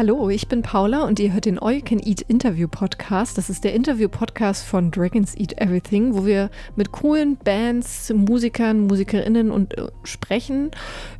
[0.00, 3.36] Hallo, ich bin Paula und ihr hört den All You Can Eat Interview Podcast.
[3.36, 8.86] Das ist der Interview Podcast von Dragons Eat Everything, wo wir mit coolen Bands, Musikern,
[8.86, 10.70] Musikerinnen und äh, sprechen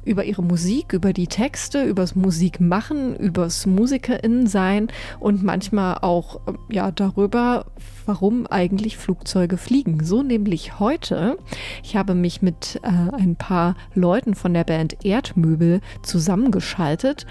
[0.07, 4.89] über ihre Musik, über die Texte, übers Musikmachen, übers Musikerinnen sein
[5.19, 7.67] und manchmal auch äh, ja darüber,
[8.07, 10.03] warum eigentlich Flugzeuge fliegen.
[10.03, 11.37] So nämlich heute.
[11.83, 17.27] Ich habe mich mit äh, ein paar Leuten von der Band Erdmöbel zusammengeschaltet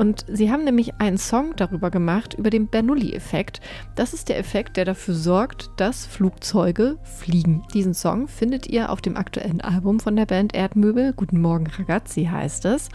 [0.00, 3.60] und sie haben nämlich einen Song darüber gemacht, über den Bernoulli-Effekt.
[3.96, 7.64] Das ist der Effekt, der dafür sorgt, dass Flugzeuge fliegen.
[7.74, 11.12] Diesen Song findet ihr auf dem aktuellen Album von der Band Erdmöbel.
[11.12, 12.88] Guten Morgen, Ragazzi heißt es.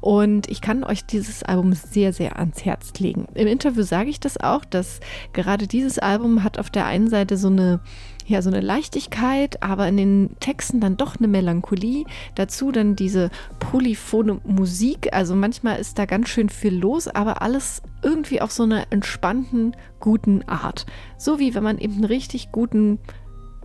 [0.00, 3.26] Und ich kann euch dieses Album sehr, sehr ans Herz legen.
[3.34, 5.00] Im Interview sage ich das auch, dass
[5.34, 7.80] gerade dieses Album hat auf der einen Seite so eine
[8.26, 12.04] ja, so eine Leichtigkeit, aber in den Texten dann doch eine Melancholie.
[12.34, 13.30] Dazu dann diese
[13.60, 15.12] polyphone Musik.
[15.12, 19.76] Also manchmal ist da ganz schön viel los, aber alles irgendwie auf so einer entspannten,
[20.00, 20.86] guten Art.
[21.18, 22.98] So wie wenn man eben einen richtig guten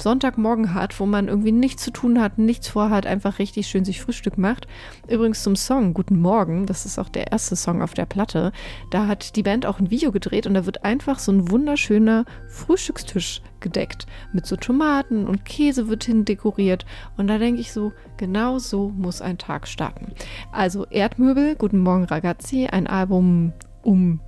[0.02, 4.02] Sonntagmorgen hat, wo man irgendwie nichts zu tun hat, nichts vorhat, einfach richtig schön sich
[4.02, 4.67] Frühstück macht.
[5.07, 8.52] Übrigens zum Song Guten Morgen, das ist auch der erste Song auf der Platte.
[8.89, 12.25] Da hat die Band auch ein Video gedreht und da wird einfach so ein wunderschöner
[12.49, 14.07] Frühstückstisch gedeckt.
[14.33, 16.85] Mit so Tomaten und Käse wird hin dekoriert.
[17.17, 20.13] Und da denke ich so, genau so muss ein Tag starten.
[20.52, 24.19] Also Erdmöbel, Guten Morgen Ragazzi, ein Album um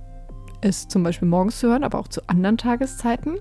[0.64, 3.36] es zum Beispiel morgens zu hören, aber auch zu anderen Tageszeiten.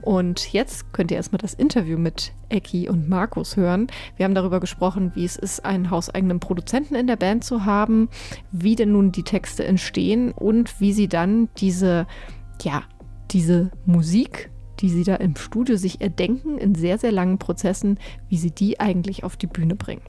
[0.00, 3.86] Und jetzt könnt ihr erstmal das Interview mit Ecki und Markus hören.
[4.16, 8.08] Wir haben darüber gesprochen, wie es ist, einen hauseigenen Produzenten in der Band zu haben,
[8.50, 12.06] wie denn nun die Texte entstehen und wie sie dann diese,
[12.62, 12.82] ja,
[13.30, 14.50] diese Musik
[14.82, 18.80] die sie da im Studio sich erdenken in sehr, sehr langen Prozessen, wie sie die
[18.80, 20.02] eigentlich auf die Bühne bringen.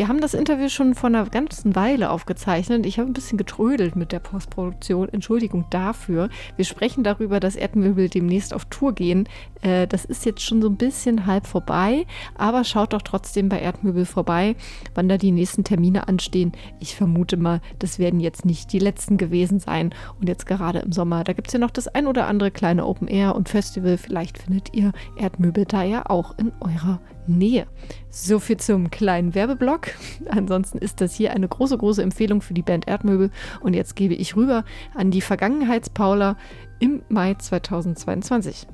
[0.00, 2.86] Wir haben das Interview schon vor einer ganzen Weile aufgezeichnet.
[2.86, 5.10] Ich habe ein bisschen getrödelt mit der Postproduktion.
[5.10, 6.30] Entschuldigung dafür.
[6.56, 9.28] Wir sprechen darüber, dass Erdmöbel demnächst auf Tour gehen.
[9.60, 13.60] Äh, das ist jetzt schon so ein bisschen halb vorbei, aber schaut doch trotzdem bei
[13.60, 14.56] Erdmöbel vorbei,
[14.94, 16.52] wann da die nächsten Termine anstehen.
[16.78, 19.94] Ich vermute mal, das werden jetzt nicht die letzten gewesen sein.
[20.18, 22.86] Und jetzt gerade im Sommer, da gibt es ja noch das ein oder andere kleine
[22.86, 23.98] Open Air und Festival.
[23.98, 27.00] Vielleicht findet ihr Erdmöbel da ja auch in eurer
[27.38, 27.66] Nähe.
[28.10, 29.88] So viel zum kleinen Werbeblock.
[30.28, 33.30] Ansonsten ist das hier eine große, große Empfehlung für die Band Erdmöbel.
[33.60, 34.64] Und jetzt gebe ich rüber
[34.94, 36.36] an die Vergangenheitspaula
[36.78, 38.66] im Mai 2022.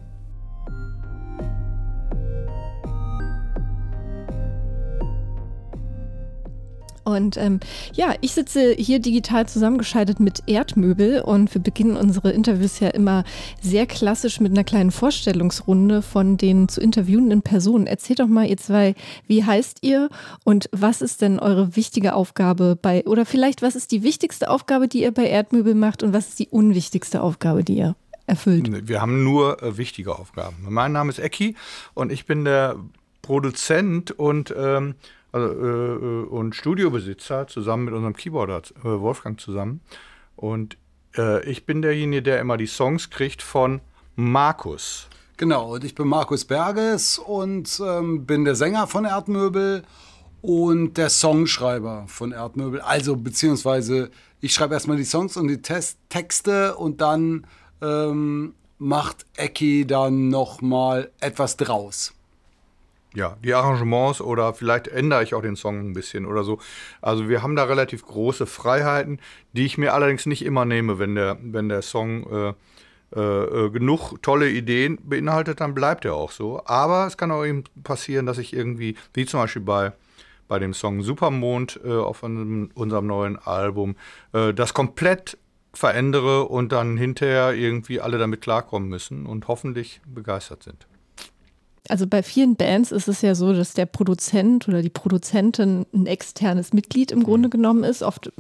[7.06, 7.60] Und ähm,
[7.92, 13.22] ja, ich sitze hier digital zusammengeschaltet mit Erdmöbel und wir beginnen unsere Interviews ja immer
[13.62, 17.86] sehr klassisch mit einer kleinen Vorstellungsrunde von den zu interviewenden Personen.
[17.86, 18.96] Erzählt doch mal, ihr zwei,
[19.28, 20.08] wie heißt ihr
[20.42, 24.88] und was ist denn eure wichtige Aufgabe bei, oder vielleicht was ist die wichtigste Aufgabe,
[24.88, 27.94] die ihr bei Erdmöbel macht und was ist die unwichtigste Aufgabe, die ihr
[28.26, 28.88] erfüllt?
[28.88, 30.56] Wir haben nur äh, wichtige Aufgaben.
[30.68, 31.54] Mein Name ist Ecki
[31.94, 32.74] und ich bin der
[33.22, 34.96] Produzent und ähm,
[35.36, 39.80] also, äh, und Studiobesitzer zusammen mit unserem Keyboarder äh, Wolfgang zusammen.
[40.34, 40.76] Und
[41.16, 43.80] äh, ich bin derjenige, der immer die Songs kriegt von
[44.14, 45.08] Markus.
[45.36, 49.82] Genau, und ich bin Markus Berges und ähm, bin der Sänger von Erdmöbel
[50.40, 52.80] und der Songschreiber von Erdmöbel.
[52.80, 54.10] Also, beziehungsweise,
[54.40, 57.46] ich schreibe erstmal die Songs und die Test Texte und dann
[57.82, 62.14] ähm, macht Ecki dann nochmal etwas draus
[63.14, 66.58] ja, die Arrangements oder vielleicht ändere ich auch den Song ein bisschen oder so.
[67.00, 69.20] Also wir haben da relativ große Freiheiten,
[69.52, 72.54] die ich mir allerdings nicht immer nehme, wenn der, wenn der Song äh,
[73.14, 76.60] äh, äh, genug tolle Ideen beinhaltet, dann bleibt er auch so.
[76.66, 79.92] Aber es kann auch eben passieren, dass ich irgendwie, wie zum Beispiel bei,
[80.48, 83.94] bei dem Song Supermond äh, auf unserem, unserem, neuen Album,
[84.32, 85.38] äh, das komplett
[85.72, 90.88] verändere und dann hinterher irgendwie alle damit klarkommen müssen und hoffentlich begeistert sind.
[91.88, 96.06] Also bei vielen Bands ist es ja so, dass der Produzent oder die Produzentin ein
[96.06, 97.52] externes Mitglied im Grunde mhm.
[97.52, 98.02] genommen ist.
[98.02, 98.32] Oft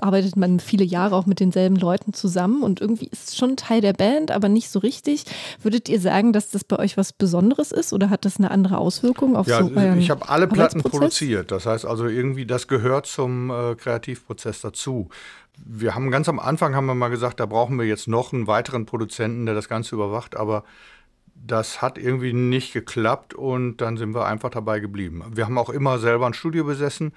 [0.00, 3.80] arbeitet man viele Jahre auch mit denselben Leuten zusammen und irgendwie ist es schon Teil
[3.80, 5.24] der Band, aber nicht so richtig.
[5.62, 8.78] Würdet ihr sagen, dass das bei euch was Besonderes ist oder hat das eine andere
[8.78, 11.50] Auswirkung auf ja, so euren Ich habe alle Platten produziert.
[11.50, 15.08] Das heißt also irgendwie, das gehört zum äh, Kreativprozess dazu.
[15.56, 18.46] Wir haben ganz am Anfang haben wir mal gesagt, da brauchen wir jetzt noch einen
[18.46, 20.64] weiteren Produzenten, der das Ganze überwacht, aber
[21.34, 25.22] das hat irgendwie nicht geklappt und dann sind wir einfach dabei geblieben.
[25.32, 27.12] Wir haben auch immer selber ein Studio besessen.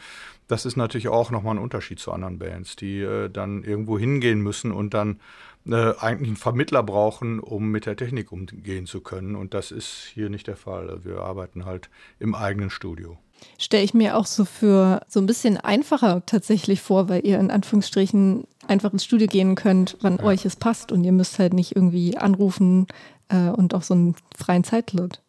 [0.47, 4.41] Das ist natürlich auch nochmal ein Unterschied zu anderen Bands, die äh, dann irgendwo hingehen
[4.41, 5.19] müssen und dann
[5.65, 9.35] äh, eigentlich einen Vermittler brauchen, um mit der Technik umgehen zu können.
[9.35, 11.03] Und das ist hier nicht der Fall.
[11.03, 13.17] Wir arbeiten halt im eigenen Studio
[13.57, 17.51] stelle ich mir auch so für so ein bisschen einfacher tatsächlich vor, weil ihr in
[17.51, 20.23] Anführungsstrichen einfach ins Studio gehen könnt, wann ja.
[20.23, 22.87] euch es passt und ihr müsst halt nicht irgendwie anrufen
[23.29, 25.21] äh, und auch so einen freien Zeitslot.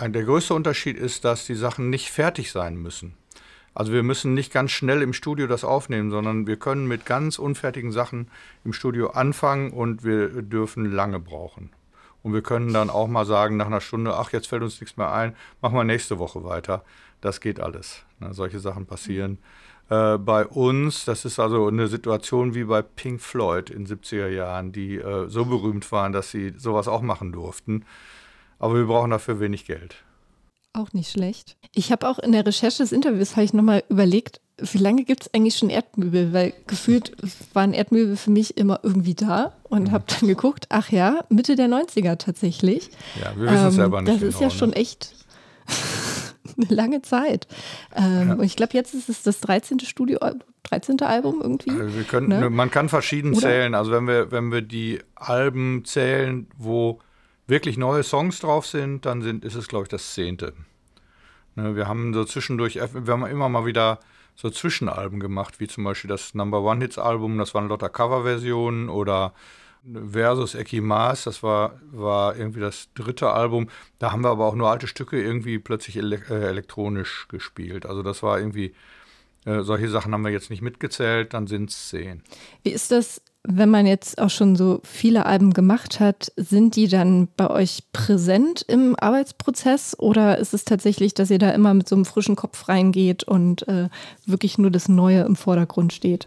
[0.00, 3.14] Der größte Unterschied ist, dass die Sachen nicht fertig sein müssen.
[3.74, 7.38] Also wir müssen nicht ganz schnell im Studio das aufnehmen, sondern wir können mit ganz
[7.38, 8.28] unfertigen Sachen
[8.64, 11.70] im Studio anfangen und wir dürfen lange brauchen.
[12.22, 14.96] Und wir können dann auch mal sagen nach einer Stunde, ach, jetzt fällt uns nichts
[14.96, 16.84] mehr ein, machen wir nächste Woche weiter.
[17.20, 18.04] Das geht alles.
[18.20, 19.38] Ne, solche Sachen passieren.
[19.90, 24.28] Äh, bei uns, das ist also eine Situation wie bei Pink Floyd in den 70er
[24.28, 27.84] Jahren, die äh, so berühmt waren, dass sie sowas auch machen durften.
[28.58, 29.96] Aber wir brauchen dafür wenig Geld.
[30.72, 31.56] Auch nicht schlecht.
[31.74, 35.34] Ich habe auch in der Recherche des Interviews ich nochmal überlegt, wie lange gibt es
[35.34, 36.32] eigentlich schon Erdmöbel?
[36.32, 37.16] Weil gefühlt
[37.52, 39.92] waren Erdmöbel für mich immer irgendwie da und mhm.
[39.92, 42.90] habe dann geguckt, ach ja, Mitte der 90er tatsächlich.
[43.20, 44.14] Ja, wir wissen es ähm, selber nicht.
[44.14, 44.54] Das genau, ist ja ne?
[44.54, 45.14] schon echt
[46.56, 47.46] eine lange Zeit.
[47.94, 48.34] Ähm, ja.
[48.34, 49.80] Und ich glaube, jetzt ist es das 13.
[49.80, 50.18] Studio,
[50.64, 51.00] 13.
[51.02, 51.70] Album irgendwie.
[51.70, 52.50] Also können, ne?
[52.50, 53.40] Man kann verschieden Oder?
[53.40, 53.74] zählen.
[53.74, 57.00] Also wenn wir, wenn wir die Alben zählen, wo
[57.46, 60.54] wirklich neue Songs drauf sind, dann sind, ist es, glaube ich, das zehnte.
[61.56, 64.00] Ne, wir haben so zwischendurch, wir haben immer mal wieder
[64.34, 68.88] so Zwischenalben gemacht, wie zum Beispiel das Number One Hits Album, das waren lauter Coverversionen
[68.88, 69.32] oder
[70.10, 73.68] Versus Ekimas, das war, war irgendwie das dritte Album.
[73.98, 77.84] Da haben wir aber auch nur alte Stücke irgendwie plötzlich ele äh, elektronisch gespielt.
[77.84, 78.74] Also das war irgendwie,
[79.44, 82.22] äh, solche Sachen haben wir jetzt nicht mitgezählt, dann sind es zehn.
[82.62, 86.88] Wie ist das wenn man jetzt auch schon so viele Alben gemacht hat, sind die
[86.88, 91.86] dann bei euch präsent im Arbeitsprozess oder ist es tatsächlich, dass ihr da immer mit
[91.86, 93.90] so einem frischen Kopf reingeht und äh,
[94.24, 96.26] wirklich nur das Neue im Vordergrund steht?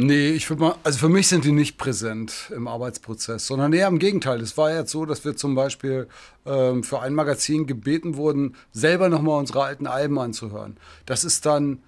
[0.00, 3.88] Nee, ich würde mal, also für mich sind die nicht präsent im Arbeitsprozess, sondern eher
[3.88, 4.40] im Gegenteil.
[4.40, 6.06] Es war jetzt so, dass wir zum Beispiel
[6.46, 10.76] ähm, für ein Magazin gebeten wurden, selber nochmal unsere alten Alben anzuhören.
[11.04, 11.82] Das ist dann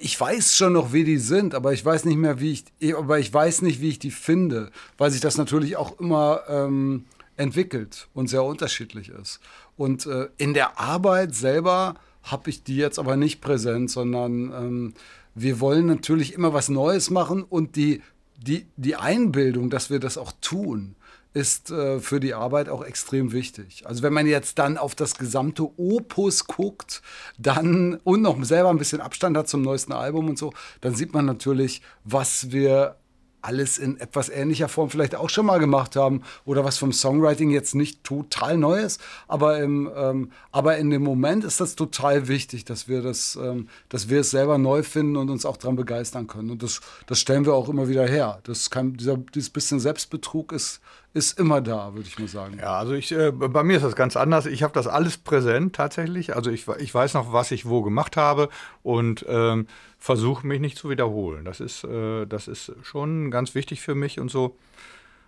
[0.00, 3.18] ich weiß schon noch, wie die sind, aber ich weiß nicht mehr, wie ich, aber
[3.18, 7.06] ich weiß nicht, wie ich die finde, weil sich das natürlich auch immer ähm,
[7.38, 9.40] entwickelt und sehr unterschiedlich ist.
[9.78, 14.94] Und äh, in der Arbeit selber habe ich die jetzt aber nicht präsent, sondern ähm,
[15.40, 18.02] wir wollen natürlich immer was Neues machen und die,
[18.36, 20.96] die, die Einbildung, dass wir das auch tun,
[21.34, 23.86] ist äh, für die Arbeit auch extrem wichtig.
[23.86, 27.02] Also wenn man jetzt dann auf das gesamte Opus guckt,
[27.38, 31.12] dann und noch selber ein bisschen Abstand hat zum neuesten Album und so, dann sieht
[31.12, 32.96] man natürlich, was wir
[33.42, 37.50] alles in etwas ähnlicher Form vielleicht auch schon mal gemacht haben oder was vom Songwriting
[37.50, 42.28] jetzt nicht total neu ist, aber, im, ähm, aber in dem Moment ist das total
[42.28, 45.76] wichtig, dass wir das, ähm, dass wir es selber neu finden und uns auch daran
[45.76, 46.50] begeistern können.
[46.50, 48.40] Und das, das stellen wir auch immer wieder her.
[48.44, 50.80] Das kann, dieser, dieses bisschen Selbstbetrug ist,
[51.14, 52.58] ist immer da, würde ich mal sagen.
[52.58, 54.46] Ja, also ich, äh, bei mir ist das ganz anders.
[54.46, 56.36] Ich habe das alles präsent tatsächlich.
[56.36, 58.48] Also ich, ich weiß noch, was ich wo gemacht habe
[58.82, 59.66] und ähm,
[59.98, 61.44] versuche mich nicht zu wiederholen.
[61.44, 64.56] Das ist, äh, das ist schon ganz wichtig für mich und so.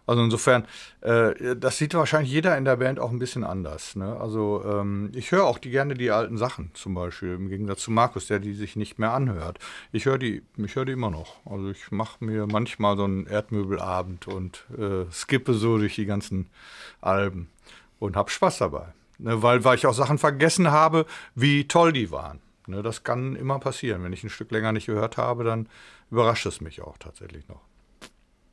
[0.07, 0.65] Also insofern,
[1.03, 3.95] äh, das sieht wahrscheinlich jeder in der Band auch ein bisschen anders.
[3.95, 4.19] Ne?
[4.19, 7.93] Also ähm, ich höre auch die, gerne die alten Sachen zum Beispiel, im Gegensatz zu
[7.93, 9.61] Markus, der die sich nicht mehr anhört.
[9.93, 11.37] Ich höre die, ich höre die immer noch.
[11.47, 16.49] Also ich mache mir manchmal so einen Erdmöbelabend und äh, skippe so durch die ganzen
[17.01, 17.49] Alben
[18.01, 18.87] und habe Spaß dabei.
[19.19, 19.43] Ne?
[19.43, 21.07] Weil, weil ich auch Sachen vergessen habe,
[21.37, 22.41] wie toll die waren.
[22.71, 24.03] Ne, das kann immer passieren.
[24.03, 25.69] Wenn ich ein Stück länger nicht gehört habe, dann
[26.11, 27.61] überrascht es mich auch tatsächlich noch.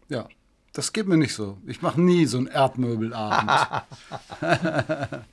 [0.10, 0.28] Ja,
[0.74, 1.58] das geht mir nicht so.
[1.66, 3.52] Ich mache nie so einen Erdmöbelabend.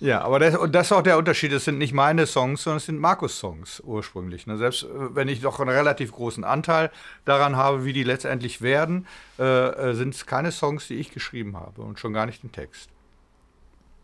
[0.00, 1.52] ja, aber das, das, ist auch der Unterschied.
[1.52, 4.46] Es sind nicht meine Songs, sondern es sind Markus-Songs ursprünglich.
[4.46, 4.58] Ne?
[4.58, 6.90] Selbst äh, wenn ich doch einen relativ großen Anteil
[7.24, 9.06] daran habe, wie die letztendlich werden,
[9.38, 12.52] äh, äh sind es keine Songs, die ich geschrieben habe und schon gar nicht den
[12.52, 12.90] Text.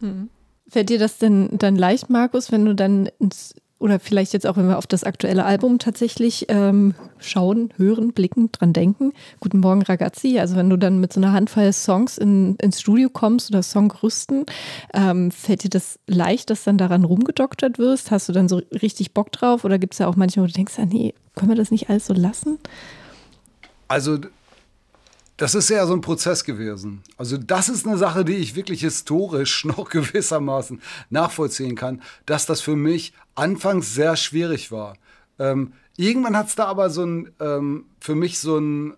[0.00, 0.30] Hm.
[0.66, 4.56] Fällt dir das denn dann leicht, Markus, wenn du dann ins oder vielleicht jetzt auch,
[4.56, 9.12] wenn wir auf das aktuelle Album tatsächlich ähm, schauen, hören, blicken, dran denken.
[9.40, 10.38] Guten Morgen, Ragazzi.
[10.38, 14.46] Also wenn du dann mit so einer Handvoll Songs in, ins Studio kommst oder Songgerüsten,
[14.94, 18.10] ähm, fällt dir das leicht, dass dann daran rumgedoktert wirst?
[18.10, 19.66] Hast du dann so richtig Bock drauf?
[19.66, 21.90] Oder gibt es ja auch manchmal, wo du denkst, ah, nee, können wir das nicht
[21.90, 22.58] alles so lassen?
[23.88, 24.16] Also
[25.36, 27.02] das ist ja so ein Prozess gewesen.
[27.16, 32.60] Also das ist eine Sache, die ich wirklich historisch noch gewissermaßen nachvollziehen kann, dass das
[32.60, 34.96] für mich anfangs sehr schwierig war.
[35.38, 38.94] Ähm, irgendwann hat es da aber so ein, ähm, für mich so ein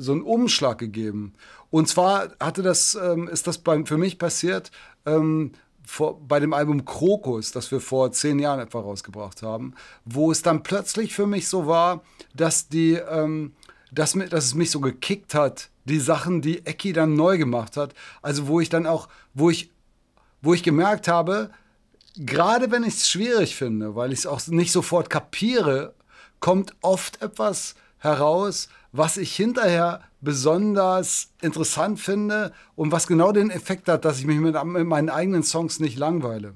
[0.00, 1.34] so einen Umschlag gegeben.
[1.70, 4.70] Und zwar hatte das, ähm, ist das bei, für mich passiert
[5.06, 5.52] ähm,
[5.84, 9.74] vor, bei dem Album Krokus, das wir vor zehn Jahren etwa rausgebracht haben,
[10.04, 12.02] wo es dann plötzlich für mich so war,
[12.34, 13.52] dass die, ähm,
[13.92, 17.94] dass, dass es mich so gekickt hat, die Sachen, die Ecki dann neu gemacht hat.
[18.22, 19.70] Also wo ich dann auch, wo ich,
[20.42, 21.50] wo ich gemerkt habe,
[22.16, 25.94] gerade wenn ich es schwierig finde, weil ich es auch nicht sofort kapiere,
[26.38, 33.88] kommt oft etwas heraus, was ich hinterher besonders interessant finde und was genau den Effekt
[33.88, 36.54] hat, dass ich mich mit, mit meinen eigenen Songs nicht langweile.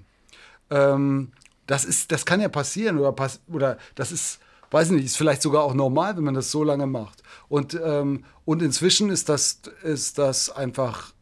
[0.71, 1.33] Ähm,
[1.67, 4.41] das, ist, das kann ja passieren oder, pass oder das ist,
[4.75, 7.23] weiß nicht, ist vielleicht sogar auch normal, wenn man das so lange macht.
[7.49, 11.13] Und, ähm, und inzwischen ist das, ist das einfach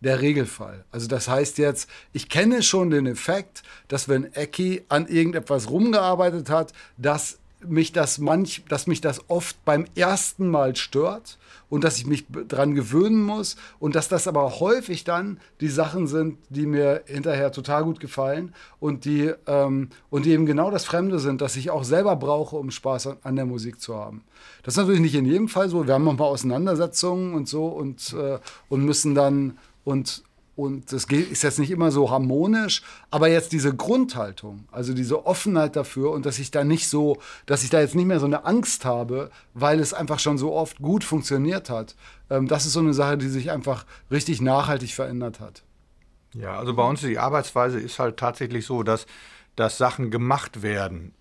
[0.00, 0.84] der Regelfall.
[0.90, 6.48] Also das heißt jetzt, ich kenne schon den Effekt, dass wenn Ecki an irgendetwas rumgearbeitet
[6.48, 11.38] hat, dass mich das manch, dass mich das oft beim ersten Mal stört
[11.68, 16.06] und dass ich mich dran gewöhnen muss und dass das aber häufig dann die Sachen
[16.06, 20.84] sind, die mir hinterher total gut gefallen und die, ähm, und die eben genau das
[20.84, 24.22] Fremde sind, das ich auch selber brauche, um Spaß an, an, der Musik zu haben.
[24.62, 25.86] Das ist natürlich nicht in jedem Fall so.
[25.86, 28.38] Wir haben noch mal Auseinandersetzungen und so und, äh,
[28.68, 30.22] und müssen dann und
[30.54, 35.76] und das ist jetzt nicht immer so harmonisch, aber jetzt diese Grundhaltung, also diese Offenheit
[35.76, 38.44] dafür und dass ich da nicht so, dass ich da jetzt nicht mehr so eine
[38.44, 41.96] Angst habe, weil es einfach schon so oft gut funktioniert hat,
[42.28, 45.62] ähm, das ist so eine Sache, die sich einfach richtig nachhaltig verändert hat.
[46.34, 49.06] Ja, also bei uns die Arbeitsweise ist halt tatsächlich so, dass,
[49.56, 51.14] dass Sachen gemacht werden.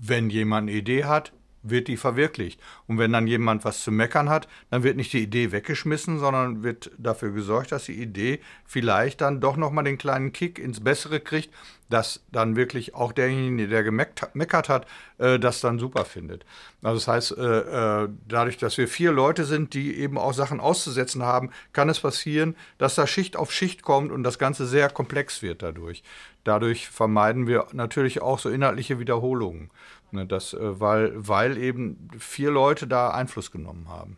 [0.00, 1.32] Wenn jemand eine Idee hat,
[1.64, 2.60] wird die verwirklicht.
[2.86, 6.62] Und wenn dann jemand was zu meckern hat, dann wird nicht die Idee weggeschmissen, sondern
[6.62, 11.20] wird dafür gesorgt, dass die Idee vielleicht dann doch nochmal den kleinen Kick ins Bessere
[11.20, 11.50] kriegt,
[11.90, 14.86] dass dann wirklich auch derjenige, der gemeckert hat,
[15.18, 16.44] äh, das dann super findet.
[16.82, 20.60] Also das heißt, äh, äh, dadurch, dass wir vier Leute sind, die eben auch Sachen
[20.60, 24.90] auszusetzen haben, kann es passieren, dass da Schicht auf Schicht kommt und das Ganze sehr
[24.90, 26.02] komplex wird dadurch.
[26.44, 29.70] Dadurch vermeiden wir natürlich auch so inhaltliche Wiederholungen.
[30.14, 34.16] Ne, das, äh, weil, weil eben vier Leute da Einfluss genommen haben.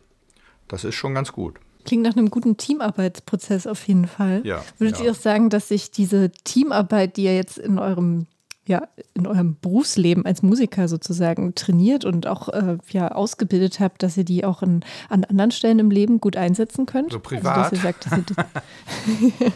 [0.69, 1.59] Das ist schon ganz gut.
[1.87, 4.43] Klingt nach einem guten Teamarbeitsprozess auf jeden Fall.
[4.45, 5.07] Ja, Würdet ja.
[5.07, 8.27] ihr auch sagen, dass sich diese Teamarbeit, die ihr jetzt in eurem
[8.69, 14.17] ja, in eurem Berufsleben als Musiker sozusagen trainiert und auch äh, ja, ausgebildet habt, dass
[14.17, 17.13] ihr die auch in, an anderen Stellen im Leben gut einsetzen könnt?
[17.13, 17.57] So privat?
[17.57, 18.19] Also, dass ihr sagt, dass
[19.21, 19.53] ihr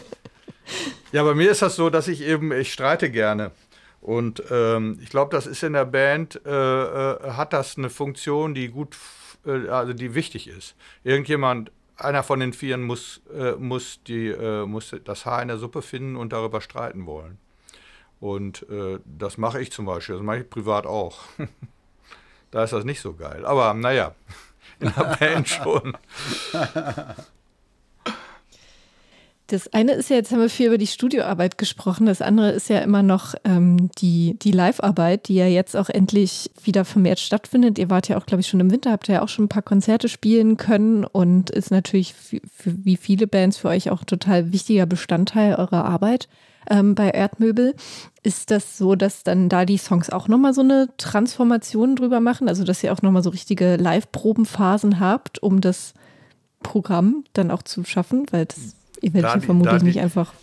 [1.11, 3.51] ja, bei mir ist das so, dass ich eben, ich streite gerne.
[4.01, 8.55] Und ähm, ich glaube, das ist in der Band, äh, äh, hat das eine Funktion,
[8.55, 8.97] die gut,
[9.45, 10.75] äh, also die wichtig ist.
[11.03, 15.57] Irgendjemand, einer von den Vieren muss, äh, muss, die, äh, muss das Haar in der
[15.57, 17.37] Suppe finden und darüber streiten wollen.
[18.19, 21.19] Und äh, das mache ich zum Beispiel, das mache ich privat auch.
[22.51, 23.45] da ist das nicht so geil.
[23.45, 24.15] Aber naja,
[24.79, 25.95] in der Band schon.
[29.51, 32.05] Das eine ist ja, jetzt haben wir viel über die Studioarbeit gesprochen.
[32.05, 36.49] Das andere ist ja immer noch ähm, die, die Live-Arbeit, die ja jetzt auch endlich
[36.63, 37.77] wieder vermehrt stattfindet.
[37.77, 39.61] Ihr wart ja auch, glaube ich, schon im Winter, habt ja auch schon ein paar
[39.61, 44.05] Konzerte spielen können und ist natürlich für, für, wie viele Bands für euch auch ein
[44.05, 46.29] total wichtiger Bestandteil eurer Arbeit
[46.69, 47.75] ähm, bei Erdmöbel.
[48.23, 52.47] Ist das so, dass dann da die Songs auch nochmal so eine Transformation drüber machen?
[52.47, 55.93] Also, dass ihr auch nochmal so richtige Live-Probenphasen habt, um das
[56.63, 58.27] Programm dann auch zu schaffen?
[58.31, 60.33] Weil das Ihr werdet die, vermutlich die, nicht einfach.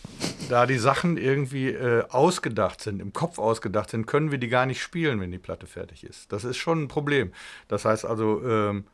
[0.49, 4.67] Da die Sachen irgendwie äh, ausgedacht sind, im Kopf ausgedacht sind, können wir die gar
[4.67, 6.33] nicht spielen, wenn die Platte fertig ist.
[6.33, 7.33] Das ist schon ein Problem.
[7.69, 8.85] Das heißt also, ähm,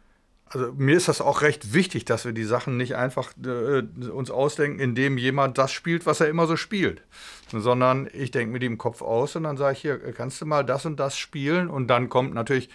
[0.46, 4.30] also mir ist das auch recht wichtig, dass wir die Sachen nicht einfach äh, uns
[4.30, 7.02] ausdenken, indem jemand das spielt, was er immer so spielt,
[7.50, 10.46] sondern ich denke mir die im Kopf aus und dann sage ich hier, kannst du
[10.46, 12.68] mal das und das spielen und dann kommt natürlich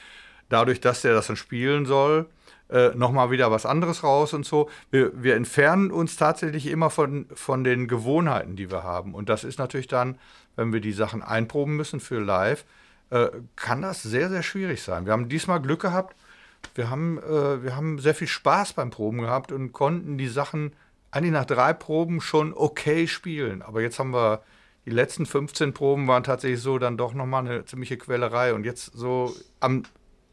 [0.50, 2.26] dadurch, dass der das dann spielen soll,
[2.70, 4.70] äh, nochmal wieder was anderes raus und so.
[4.92, 9.14] Wir, wir entfernen uns tatsächlich immer von, von den Gewohnheiten, die wir haben.
[9.14, 10.18] Und das ist natürlich dann,
[10.56, 12.66] wenn wir die Sachen einproben müssen für live,
[13.10, 15.06] äh, kann das sehr, sehr schwierig sein.
[15.06, 16.16] Wir haben diesmal Glück gehabt.
[16.76, 20.74] Wir haben, äh, wir haben sehr viel Spaß beim Proben gehabt und konnten die Sachen
[21.12, 23.62] eigentlich nach drei Proben schon okay spielen.
[23.62, 24.44] Aber jetzt haben wir
[24.86, 28.54] die letzten 15 Proben waren tatsächlich so dann doch nochmal eine ziemliche Quälerei.
[28.54, 29.84] Und jetzt so am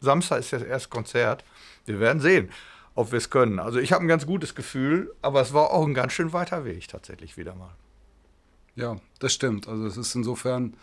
[0.00, 1.44] Samstag ist das erste Konzert.
[1.86, 2.50] Wir werden sehen,
[2.94, 3.58] ob wir es können.
[3.58, 6.64] Also ich habe ein ganz gutes Gefühl, aber es war auch ein ganz schön weiter
[6.64, 7.74] Weg tatsächlich wieder mal.
[8.74, 9.68] Ja, das stimmt.
[9.68, 10.74] Also es ist insofern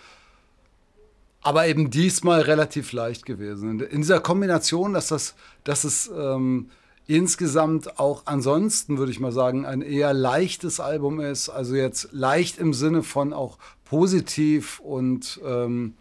[1.42, 3.80] aber eben diesmal relativ leicht gewesen.
[3.82, 6.70] In dieser Kombination, dass das, dass es ähm,
[7.06, 11.50] insgesamt auch ansonsten, würde ich mal sagen, ein eher leichtes Album ist.
[11.50, 15.96] Also jetzt leicht im Sinne von auch positiv und ähm,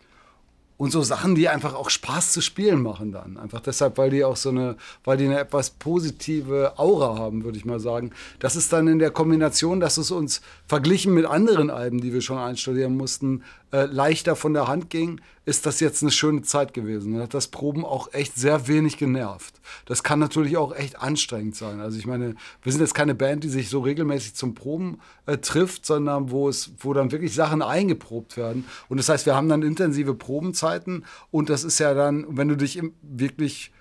[0.83, 3.37] und so Sachen, die einfach auch Spaß zu spielen machen dann.
[3.37, 4.75] Einfach deshalb, weil die auch so eine,
[5.05, 8.11] weil die eine etwas positive Aura haben, würde ich mal sagen.
[8.41, 12.21] Das ist dann in der Kombination, dass es uns verglichen mit anderen Alben, die wir
[12.21, 16.73] schon einstudieren mussten, äh, leichter von der Hand ging, ist das jetzt eine schöne Zeit
[16.73, 17.15] gewesen.
[17.15, 19.61] Und hat das Proben auch echt sehr wenig genervt.
[19.87, 21.81] Das kann natürlich auch echt anstrengend sein.
[21.81, 25.39] Also ich meine, wir sind jetzt keine Band, die sich so regelmäßig zum Proben äh,
[25.39, 28.67] trifft, sondern wo es, wo dann wirklich Sachen eingeprobt werden.
[28.89, 32.57] Und das heißt, wir haben dann intensive Probenzeiten und das ist ja dann, wenn du
[32.57, 33.73] dich wirklich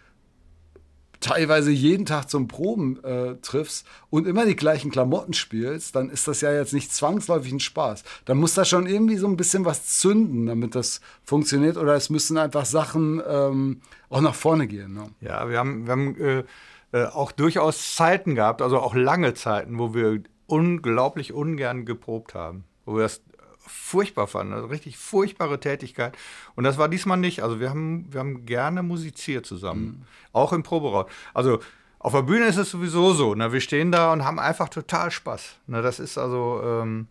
[1.22, 6.28] teilweise jeden Tag zum Proben äh, triffst und immer die gleichen Klamotten spielst, dann ist
[6.28, 8.04] das ja jetzt nicht zwangsläufig ein Spaß.
[8.26, 11.78] Dann muss da schon irgendwie so ein bisschen was zünden, damit das funktioniert.
[11.78, 14.94] Oder es müssen einfach Sachen ähm, auch nach vorne gehen.
[14.94, 15.06] Ne?
[15.22, 16.44] Ja, wir haben, wir haben äh,
[16.92, 22.66] äh, auch durchaus Zeiten gehabt, also auch lange Zeiten, wo wir unglaublich ungern geprobt haben.
[22.86, 23.22] Wo wir das
[23.68, 26.18] furchtbar fanden, also richtig furchtbare Tätigkeit.
[26.56, 27.44] Und das war diesmal nicht.
[27.44, 30.06] Also wir haben, wir haben gerne musiziert zusammen, mhm.
[30.34, 31.06] auch im Proberaum.
[31.34, 31.60] Also
[32.00, 33.36] auf der Bühne ist es sowieso so.
[33.36, 33.54] Ne?
[33.54, 35.58] Wir stehen da und haben einfach total Spaß.
[35.68, 35.82] Ne?
[35.82, 37.08] Das ist also ähm,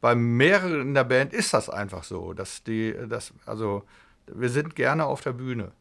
[0.00, 3.84] bei mehreren in der Band ist das einfach so, dass die, das, also
[4.26, 5.72] wir sind gerne auf der Bühne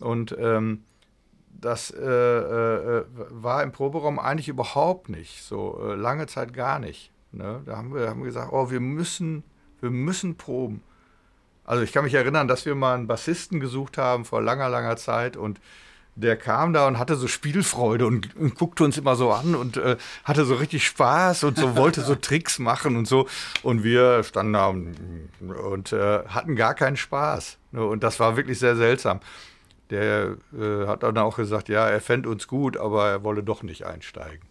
[0.00, 0.84] und ähm,
[1.60, 7.12] das äh, äh, war im Proberaum eigentlich überhaupt nicht so äh, lange Zeit gar nicht.
[7.32, 7.62] Ne?
[7.66, 9.44] Da haben wir haben gesagt, oh, wir müssen
[9.80, 10.82] wir müssen proben.
[11.64, 14.96] Also ich kann mich erinnern, dass wir mal einen Bassisten gesucht haben vor langer, langer
[14.96, 15.60] Zeit und
[16.18, 19.76] der kam da und hatte so Spielfreude und, und guckte uns immer so an und
[19.76, 23.28] äh, hatte so richtig Spaß und so wollte so Tricks machen und so.
[23.62, 27.58] Und wir standen da und, äh, hatten gar keinen Spaß.
[27.72, 29.20] Und das war wirklich sehr seltsam.
[29.90, 33.62] Der äh, hat dann auch gesagt, ja, er fände uns gut, aber er wolle doch
[33.62, 34.42] nicht einsteigen.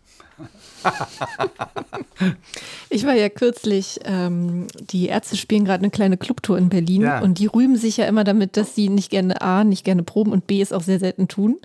[2.90, 7.22] ich war ja kürzlich, ähm, die Ärzte spielen gerade eine kleine Clubtour in Berlin ja.
[7.22, 10.32] und die rühmen sich ja immer damit, dass sie nicht gerne A, nicht gerne proben
[10.32, 11.58] und B es auch sehr selten tun.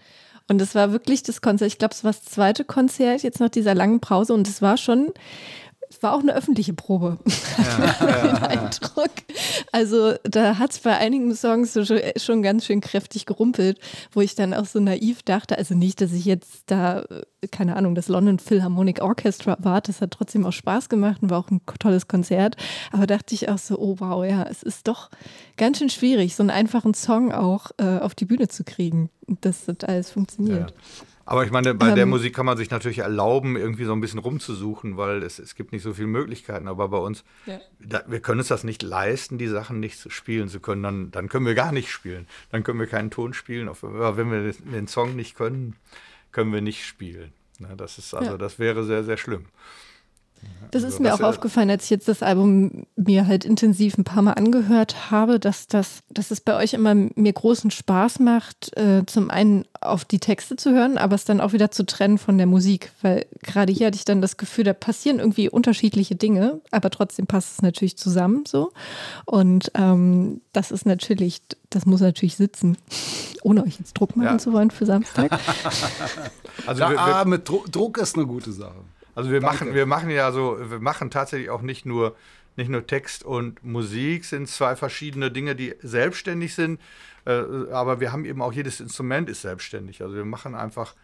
[0.48, 3.48] Und es war wirklich das Konzert, ich glaube, es war das zweite Konzert jetzt nach
[3.48, 5.12] dieser langen Pause und es war schon
[6.00, 7.18] war auch eine öffentliche Probe.
[7.58, 9.10] Ja, ja, Eindruck.
[9.72, 13.78] Also da hat es bei einigen Songs so schon ganz schön kräftig gerumpelt,
[14.10, 17.04] wo ich dann auch so naiv dachte, also nicht, dass ich jetzt da,
[17.50, 21.38] keine Ahnung, das London Philharmonic Orchestra war, das hat trotzdem auch Spaß gemacht und war
[21.38, 22.56] auch ein tolles Konzert,
[22.90, 25.10] aber dachte ich auch so, oh wow, ja, es ist doch
[25.56, 29.66] ganz schön schwierig, so einen einfachen Song auch äh, auf die Bühne zu kriegen, dass
[29.66, 30.70] das alles funktioniert.
[30.70, 31.06] Ja.
[31.24, 34.00] Aber ich meine, bei ähm, der Musik kann man sich natürlich erlauben, irgendwie so ein
[34.00, 36.68] bisschen rumzusuchen, weil es, es gibt nicht so viele Möglichkeiten.
[36.68, 37.60] Aber bei uns, ja.
[37.80, 40.82] da, wir können uns das nicht leisten, die Sachen nicht zu spielen zu können.
[40.82, 42.26] Dann, dann können wir gar nicht spielen.
[42.50, 43.70] Dann können wir keinen Ton spielen.
[43.82, 45.76] Wenn wir den Song nicht können,
[46.32, 47.32] können wir nicht spielen.
[47.76, 48.38] Das ist also, ja.
[48.38, 49.46] das wäre sehr, sehr schlimm.
[50.72, 54.04] Das ist also, mir auch aufgefallen, als ich jetzt das Album mir halt intensiv ein
[54.04, 58.74] paar Mal angehört habe, dass, das, dass es bei euch immer mir großen Spaß macht,
[58.78, 62.16] äh, zum einen auf die Texte zu hören, aber es dann auch wieder zu trennen
[62.16, 62.90] von der Musik.
[63.02, 67.26] Weil gerade hier hatte ich dann das Gefühl, da passieren irgendwie unterschiedliche Dinge, aber trotzdem
[67.26, 68.72] passt es natürlich zusammen so.
[69.26, 72.78] Und ähm, das ist natürlich, das muss natürlich sitzen,
[73.42, 74.38] ohne euch jetzt Druck machen ja.
[74.38, 75.32] zu wollen für Samstag.
[76.66, 78.80] also ja, wir, wir, ah, mit Dro Druck ist eine gute Sache.
[79.14, 82.16] Also wir machen, wir machen ja so, wir machen tatsächlich auch nicht nur,
[82.56, 86.80] nicht nur Text und Musik, sind zwei verschiedene Dinge, die selbstständig sind.
[87.24, 90.02] Äh, aber wir haben eben auch jedes Instrument ist selbstständig.
[90.02, 90.94] Also wir machen einfach,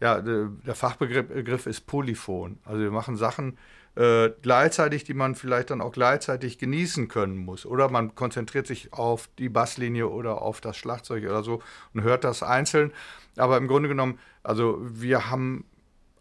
[0.00, 2.58] ja, der Fachbegriff ist Polyphon.
[2.64, 3.56] Also wir machen Sachen
[3.96, 7.64] äh, gleichzeitig, die man vielleicht dann auch gleichzeitig genießen können muss.
[7.64, 11.62] Oder man konzentriert sich auf die Basslinie oder auf das Schlagzeug oder so
[11.92, 12.92] und hört das einzeln.
[13.36, 15.64] Aber im Grunde genommen, also wir haben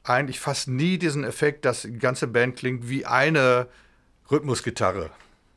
[0.04, 3.68] eigentlich fast nie diesen Effekt, dass die ganze Band klingt wie eine
[4.30, 5.10] Rhythmusgitarre.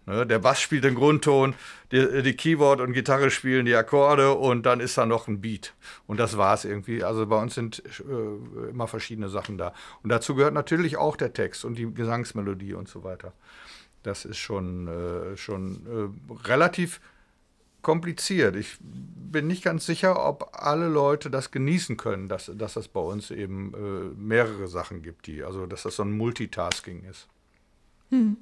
[0.07, 1.55] Ne, der Bass spielt den Grundton,
[1.91, 5.75] die, die, Keyboard und Gitarre spielen die Akkorde und dann ist da noch ein Beat.
[6.07, 7.03] Und das war es irgendwie.
[7.03, 9.75] Also bei uns sind äh, immer verschiedene Sachen da.
[10.05, 13.33] Und dazu gehört natürlich auch der Text und die Gesangsmelodie und so weiter.
[14.05, 17.01] Das ist schon, äh, schon äh, relativ
[17.83, 18.57] kompliziert.
[18.57, 23.01] Ich bin nicht ganz sicher, ob alle Leute das genießen können, dass, dass es bei
[23.01, 27.29] uns eben äh, mehrere Sachen gibt, die, also dass das so ein Multitasking ist.
[28.11, 28.37] Hm.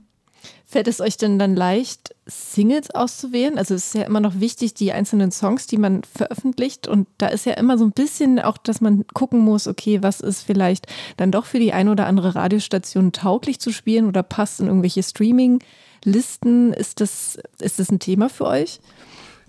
[0.66, 3.59] Fällt es euch denn dann leicht, Singles auszuwählen?
[3.59, 6.87] Also es ist ja immer noch wichtig, die einzelnen Songs, die man veröffentlicht.
[6.87, 10.20] Und da ist ja immer so ein bisschen auch, dass man gucken muss, okay, was
[10.20, 14.61] ist vielleicht dann doch für die eine oder andere Radiostation tauglich zu spielen oder passt
[14.61, 16.73] in irgendwelche Streaming-Listen.
[16.73, 18.81] Ist das, ist das ein Thema für euch?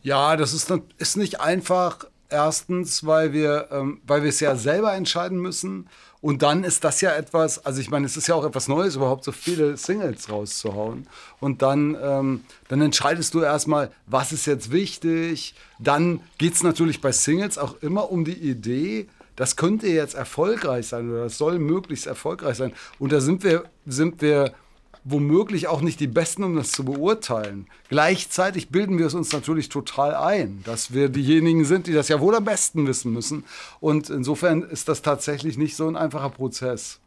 [0.06, 2.06] Ja, das ist, ist nicht einfach.
[2.30, 5.88] Erstens, weil wir, ähm, weil wir es ja selber entscheiden müssen.
[6.22, 8.96] Und dann ist das ja etwas, also ich meine, es ist ja auch etwas Neues,
[8.96, 11.08] überhaupt so viele Singles rauszuhauen.
[11.40, 15.56] Und dann, ähm, dann entscheidest du erstmal, was ist jetzt wichtig.
[15.80, 20.88] Dann geht es natürlich bei Singles auch immer um die Idee, das könnte jetzt erfolgreich
[20.88, 22.74] sein oder das soll möglichst erfolgreich sein.
[23.00, 24.54] Und da sind wir, sind wir
[25.06, 27.68] womöglich auch nicht die Besten, um das zu beurteilen.
[27.90, 32.20] Gleichzeitig bilden wir es uns natürlich total ein, dass wir diejenigen sind, die das ja
[32.20, 33.46] wohl am besten wissen müssen.
[33.80, 37.00] Und insofern ist das tatsächlich nicht so ein einfacher Prozess.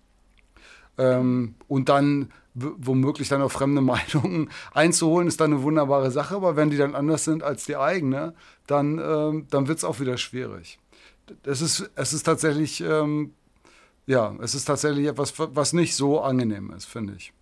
[0.97, 6.37] Ähm, und dann womöglich dann auch fremde Meinungen einzuholen, ist dann eine wunderbare Sache.
[6.37, 8.33] Aber wenn die dann anders sind als die eigene,
[8.69, 10.79] dann, ähm, dann wird es auch wieder schwierig.
[11.43, 13.33] es ist, es ist tatsächlich, ähm,
[14.07, 17.33] ja, es ist tatsächlich etwas, was nicht so angenehm ist, finde ich.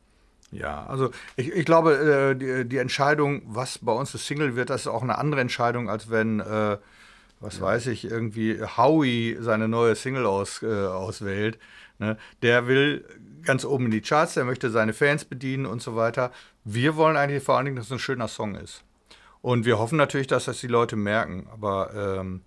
[0.53, 4.71] Ja, also ich, ich glaube, äh, die, die, Entscheidung, was bei uns das Single wird,
[4.71, 6.79] das ist auch eine andere Entscheidung, als wenn, äh,
[7.41, 7.63] was ja.
[7.63, 11.59] weiß ich, irgendwie Howie seine neue Single aus, äh, auswählt.
[11.99, 12.17] Ne?
[12.43, 13.05] Der will
[13.43, 16.33] ganz oben in die Charts, der möchte seine Fans bedienen und so weiter.
[16.65, 18.83] Wir wollen eigentlich vor allen Dingen, dass es ein schöner Song ist.
[19.43, 21.47] Und wir hoffen natürlich, dass das die Leute merken.
[21.53, 22.46] Aber ähm, äh,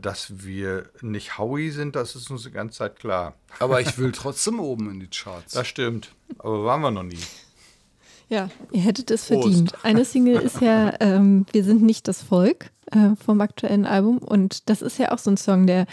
[0.00, 3.34] dass wir nicht Howie sind, das ist uns die ganze Zeit klar.
[3.58, 5.54] Aber ich will trotzdem oben in die Charts.
[5.54, 6.10] Das stimmt.
[6.38, 7.18] Aber waren wir noch nie.
[8.28, 9.42] Ja, ihr hättet es Prost.
[9.42, 9.84] verdient.
[9.84, 14.18] Eine Single ist ja ähm, Wir sind nicht das Volk äh, vom aktuellen Album.
[14.18, 15.86] Und das ist ja auch so ein Song, der,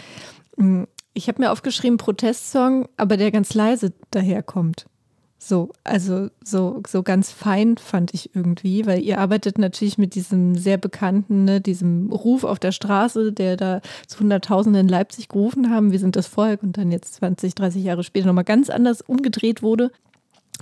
[0.56, 4.86] mh, mm, ich habe mir aufgeschrieben, Protestsong, aber der ganz leise daherkommt.
[5.44, 10.54] So, also so, so ganz fein fand ich irgendwie, weil ihr arbeitet natürlich mit diesem
[10.54, 15.68] sehr bekannten, ne, diesem Ruf auf der Straße, der da zu Hunderttausenden in Leipzig gerufen
[15.68, 19.00] haben, wir sind das Volk und dann jetzt 20, 30 Jahre später nochmal ganz anders
[19.00, 19.90] umgedreht wurde.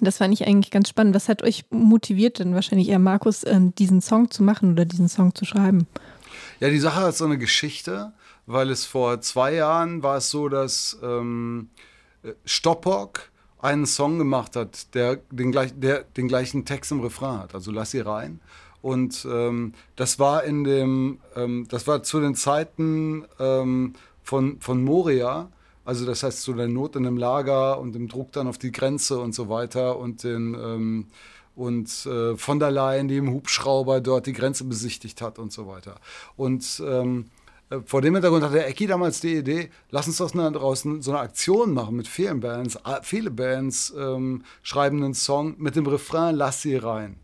[0.01, 1.15] Das fand ich eigentlich ganz spannend.
[1.15, 5.11] Was hat euch motiviert denn wahrscheinlich eher, Markus, ähm, diesen Song zu machen oder diesen
[5.11, 5.89] Song zu schreiben?
[6.59, 8.15] Ja, die Sache hat so eine Geschichte,
[8.47, 11.69] weil es vor zwei Jahren war es so, dass ähm,
[12.47, 13.30] Stoppock
[13.63, 17.71] einen Song gemacht hat, der den, gleich, der den gleichen Text im Refrain hat, also
[17.71, 18.41] Lass sie rein.
[18.83, 24.83] Und ähm, das war in dem, ähm, das war zu den Zeiten ähm, von, von
[24.83, 25.51] Moria,
[25.85, 28.73] also das heißt zu der Not in dem Lager und dem Druck dann auf die
[28.73, 31.07] Grenze und so weiter und den ähm,
[31.57, 35.67] und äh, von der Leyen, die im Hubschrauber dort die Grenze besichtigt hat und so
[35.67, 35.97] weiter.
[36.37, 37.40] Und ähm, äh,
[37.85, 41.73] vor dem Hintergrund hatte Ecki damals die Idee, lass uns doch draußen so eine Aktion
[41.73, 42.79] machen mit vielen Bands.
[43.03, 47.17] Viele Bands ähm, schreiben einen Song mit dem Refrain Lass sie rein.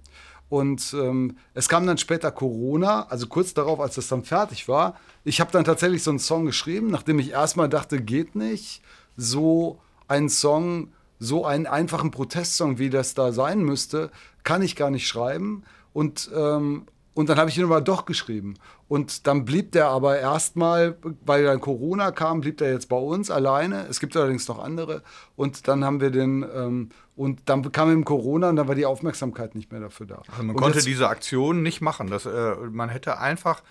[0.49, 4.97] Und ähm, es kam dann später Corona, also kurz darauf, als das dann fertig war.
[5.25, 8.83] Ich habe dann tatsächlich so einen Song geschrieben, nachdem ich erstmal dachte, geht nicht,
[9.17, 14.13] so einen Song, so einen einfachen Protestsong, wie das da sein müsste,
[14.45, 15.65] kann ich gar nicht schreiben.
[15.93, 18.59] Und, ähm, und dann habe ich ihn aber doch geschrieben.
[18.89, 23.31] Und dann blieb der aber erstmal, weil dann Corona kam, blieb der jetzt bei uns
[23.31, 23.87] alleine.
[23.89, 25.03] Es gibt allerdings noch andere.
[25.35, 28.85] Und dann haben wir den, ähm, und dann kam eben Corona und dann war die
[28.85, 30.23] Aufmerksamkeit nicht mehr dafür da.
[30.29, 32.09] Also man und konnte diese Aktion nicht machen.
[32.11, 33.63] Das, äh, man hätte einfach,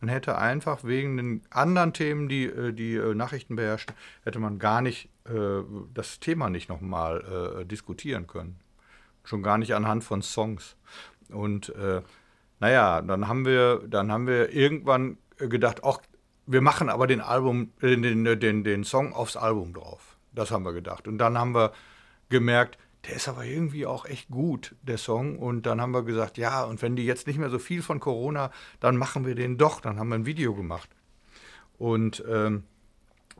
[0.00, 4.58] man hätte einfach wegen den anderen Themen, die äh, die äh, Nachrichten beherrschen, hätte man
[4.58, 5.60] gar nicht äh,
[5.92, 8.60] das Thema nicht nochmal äh, diskutieren können.
[9.24, 10.76] Schon gar nicht anhand von Songs.
[11.28, 12.00] Und äh,
[12.60, 15.98] naja, dann haben wir, dann haben wir irgendwann gedacht, ach,
[16.46, 20.16] wir machen aber den Album, den, den, den, den Song aufs Album drauf.
[20.32, 21.08] Das haben wir gedacht.
[21.08, 21.72] Und dann haben wir
[22.28, 25.38] gemerkt, der ist aber irgendwie auch echt gut, der Song.
[25.38, 28.00] Und dann haben wir gesagt, ja, und wenn die jetzt nicht mehr so viel von
[28.00, 29.80] Corona, dann machen wir den doch.
[29.80, 30.90] Dann haben wir ein Video gemacht.
[31.78, 32.64] Und ähm,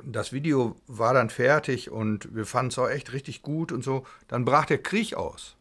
[0.03, 4.05] das Video war dann fertig und wir fanden es auch echt richtig gut und so.
[4.29, 5.57] Dann brach der Krieg aus.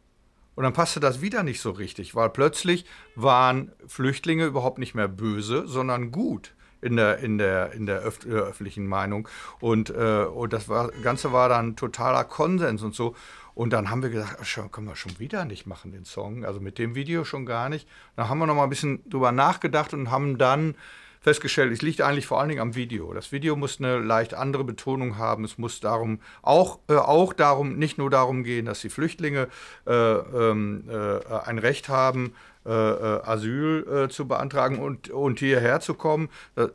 [0.56, 2.86] Und dann passte das wieder nicht so richtig, weil plötzlich
[3.16, 8.26] waren Flüchtlinge überhaupt nicht mehr böse, sondern gut in der, in der, in der öf
[8.26, 9.28] öffentlichen Meinung.
[9.60, 13.16] Und, äh, und das war, Ganze war dann totaler Konsens und so.
[13.56, 16.44] Und dann haben wir gesagt, ach, können wir schon wieder nicht machen, den Song.
[16.44, 17.88] Also mit dem Video schon gar nicht.
[18.16, 20.76] Dann haben wir noch mal ein bisschen drüber nachgedacht und haben dann
[21.24, 23.14] festgestellt, es liegt eigentlich vor allen Dingen am Video.
[23.14, 25.46] Das Video muss eine leicht andere Betonung haben.
[25.46, 29.48] Es muss darum auch, äh, auch darum, nicht nur darum gehen, dass die Flüchtlinge
[29.88, 35.82] äh, ähm, äh, ein Recht haben, äh, äh, Asyl äh, zu beantragen und, und hierher
[35.82, 36.30] zu kommen,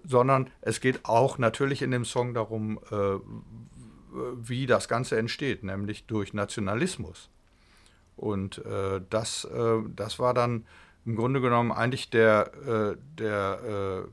[0.05, 2.79] sondern es geht auch natürlich in dem Song darum,
[4.35, 7.29] wie das Ganze entsteht, nämlich durch Nationalismus.
[8.17, 8.63] Und
[9.11, 9.47] das,
[9.95, 10.67] das war dann
[11.05, 12.51] im Grunde genommen eigentlich der,
[13.19, 14.09] der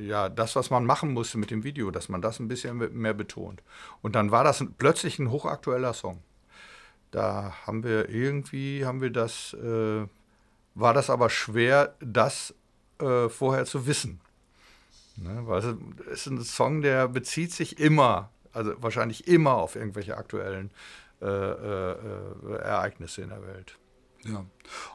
[0.00, 3.14] ja, das, was man machen musste mit dem Video, dass man das ein bisschen mehr
[3.14, 3.62] betont.
[4.00, 6.22] Und dann war das plötzlich ein hochaktueller Song.
[7.10, 10.06] Da haben wir irgendwie, haben wir das, äh,
[10.74, 12.54] war das aber schwer, das
[13.00, 14.20] äh, vorher zu wissen.
[15.16, 15.42] Ne?
[15.44, 15.58] Weil
[16.10, 20.70] es ist ein Song, der bezieht sich immer, also wahrscheinlich immer auf irgendwelche aktuellen
[21.20, 23.76] äh, äh, äh Ereignisse in der Welt.
[24.24, 24.44] Ja.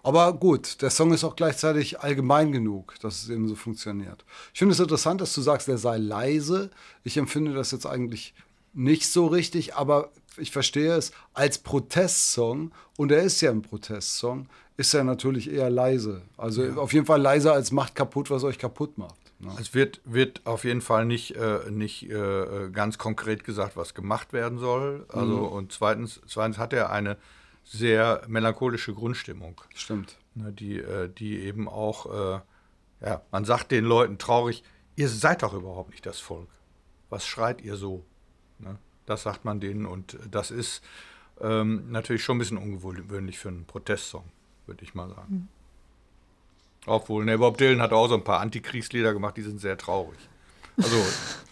[0.03, 4.25] Aber gut, der Song ist auch gleichzeitig allgemein genug, dass es eben so funktioniert.
[4.53, 6.71] Ich finde es interessant, dass du sagst, er sei leise.
[7.03, 8.33] Ich empfinde das jetzt eigentlich
[8.73, 14.47] nicht so richtig, aber ich verstehe es als Protestsong und er ist ja ein Protestsong,
[14.77, 16.21] ist er natürlich eher leise.
[16.37, 16.75] Also ja.
[16.75, 19.15] auf jeden Fall leiser als macht kaputt, was euch kaputt macht.
[19.39, 19.51] Ne?
[19.59, 24.33] Es wird, wird auf jeden Fall nicht, äh, nicht äh, ganz konkret gesagt, was gemacht
[24.33, 25.05] werden soll.
[25.09, 25.47] Also mhm.
[25.47, 27.17] und zweitens, zweitens hat er eine
[27.67, 29.61] sehr melancholische Grundstimmung.
[29.75, 30.17] Stimmt.
[30.35, 32.39] Ne, die, äh, die eben auch, äh,
[33.05, 34.63] ja, man sagt den Leuten traurig,
[34.95, 36.49] ihr seid doch überhaupt nicht das Volk.
[37.09, 38.05] was schreit ihr so?
[38.59, 38.77] Ne?
[39.05, 40.83] Das sagt man denen und das ist
[41.39, 44.25] ähm, natürlich schon ein bisschen ungewöhnlich für einen Protestsong,
[44.65, 45.33] würde ich mal sagen.
[45.33, 45.47] Mhm.
[46.85, 50.17] Obwohl, ne, Bob Dylan hat auch so ein paar Antikriegslieder gemacht, die sind sehr traurig.
[50.77, 51.01] Also,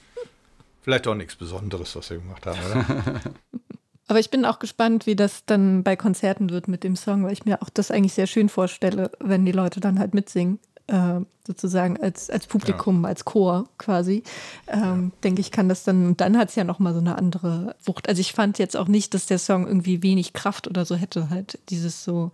[0.82, 3.22] vielleicht auch nichts Besonderes, was wir gemacht haben, oder?
[4.08, 7.34] Aber ich bin auch gespannt, wie das dann bei Konzerten wird mit dem Song, weil
[7.34, 10.60] ich mir auch das eigentlich sehr schön vorstelle, wenn die Leute dann halt mitsingen.
[10.88, 13.10] Äh, sozusagen als, als Publikum, ja.
[13.10, 14.22] als Chor quasi,
[14.68, 15.20] ähm, ja.
[15.24, 18.08] denke ich, kann das dann, und dann hat es ja nochmal so eine andere Wucht.
[18.08, 21.30] Also ich fand jetzt auch nicht, dass der Song irgendwie wenig Kraft oder so hätte,
[21.30, 22.32] halt dieses so,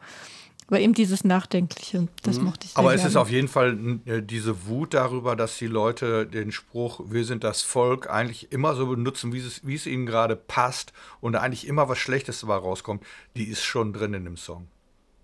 [0.71, 2.45] aber eben dieses Nachdenkliche, das mhm.
[2.45, 5.67] mochte ich sehr Aber es ist auf jeden Fall äh, diese Wut darüber, dass die
[5.67, 9.85] Leute den Spruch, wir sind das Volk, eigentlich immer so benutzen, wie es, wie es
[9.85, 13.03] ihnen gerade passt und eigentlich immer was Schlechtes dabei rauskommt,
[13.35, 14.67] die ist schon drin in dem Song.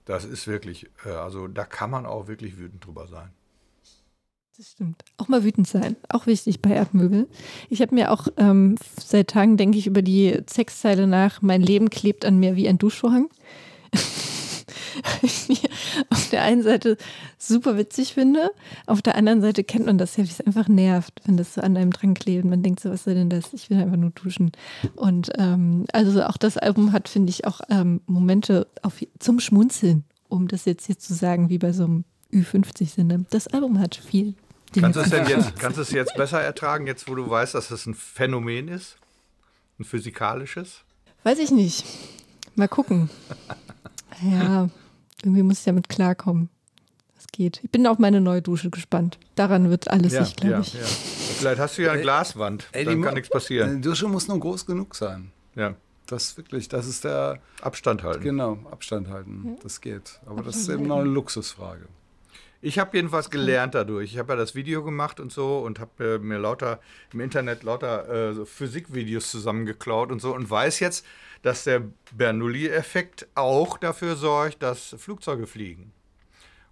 [0.04, 3.30] Das ist wirklich, äh, also da kann man auch wirklich wütend drüber sein.
[4.58, 5.06] Das stimmt.
[5.16, 5.96] Auch mal wütend sein.
[6.10, 7.30] Auch wichtig bei Erdmöbel.
[7.70, 11.90] Ich habe mir auch ähm, seit Tagen, denke ich, über die Sexzeile nach, mein Leben
[11.90, 13.30] klebt an mir wie ein Duschvorhang.
[15.22, 15.64] ich
[16.10, 16.98] auf der einen Seite
[17.38, 18.52] super witzig finde,
[18.86, 21.62] auf der anderen Seite kennt man das ja, wie es einfach nervt, wenn das so
[21.62, 22.46] an einem dran klebt.
[22.46, 23.54] Man denkt so, was soll denn das?
[23.54, 24.52] Ich will einfach nur duschen.
[24.96, 30.04] Und ähm, also auch das Album hat, finde ich, auch ähm, Momente auf, zum Schmunzeln,
[30.30, 33.26] um das jetzt hier zu sagen, wie bei so einem Ü50-Sinne.
[33.30, 34.36] Das Album hat viel.
[34.74, 37.72] Kannst du es denn jetzt, kannst es jetzt besser ertragen, jetzt wo du weißt, dass
[37.72, 38.98] es ein Phänomen ist?
[39.80, 40.84] Ein physikalisches?
[41.24, 41.86] Weiß ich nicht.
[42.56, 43.10] Mal gucken.
[44.22, 44.70] Ja,
[45.24, 46.50] irgendwie muss ich damit klarkommen.
[47.16, 47.62] Das geht.
[47.64, 49.18] Ich bin auf meine neue Dusche gespannt.
[49.36, 50.74] Daran wird alles ja, sich, glaube ja, ich.
[50.74, 50.82] Ja.
[50.82, 52.68] Vielleicht hast du ja eine Glaswand.
[52.72, 53.82] Ey, dann kann nichts passieren.
[53.82, 55.32] Die Dusche muss nur groß genug sein.
[55.56, 55.76] Ja.
[56.06, 57.40] Das wirklich, das ist der.
[57.62, 58.24] Abstand halten.
[58.24, 59.58] Genau, Abstand halten.
[59.62, 60.22] Das geht.
[60.26, 61.88] Aber das ist eben noch eine Luxusfrage.
[62.62, 64.14] Ich habe jedenfalls gelernt dadurch.
[64.14, 66.80] Ich habe ja das Video gemacht und so und habe mir lauter
[67.14, 71.06] im Internet lauter äh, so Physikvideos zusammengeklaut und so und weiß jetzt,
[71.44, 71.84] dass der
[72.16, 75.92] Bernoulli-Effekt auch dafür sorgt, dass Flugzeuge fliegen.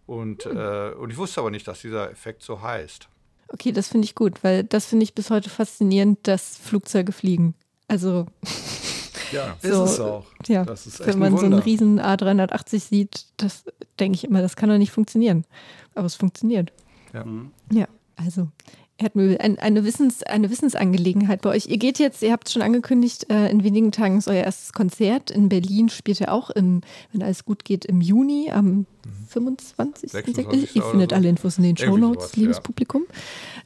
[0.08, 0.58] Und, hm.
[0.58, 3.08] äh, und ich wusste aber nicht, dass dieser Effekt so heißt.
[3.50, 7.54] Okay, das finde ich gut, weil das finde ich bis heute faszinierend, dass Flugzeuge fliegen.
[7.88, 8.26] Also.
[9.36, 10.26] Ja, so, ist es auch.
[10.48, 13.66] Ja, ist wenn man ein so einen riesen A380 sieht, das
[14.00, 15.46] denke ich immer, das kann doch nicht funktionieren.
[15.94, 16.74] Aber es funktioniert.
[17.14, 17.26] Ja.
[17.72, 18.50] Ja, also
[18.98, 21.66] Erdmöbel, ein, eine, Wissens, eine Wissensangelegenheit bei euch.
[21.66, 24.72] Ihr geht jetzt, ihr habt es schon angekündigt, äh, in wenigen Tagen ist euer erstes
[24.72, 25.32] Konzert.
[25.32, 26.80] In Berlin spielt ihr auch, im,
[27.12, 28.86] wenn alles gut geht, im Juni am mhm.
[29.28, 30.12] 25.
[30.12, 30.76] 26.
[30.78, 31.16] Ihr findet so.
[31.18, 32.64] alle Infos in den Show Notes, liebes ja.
[32.64, 33.04] Publikum.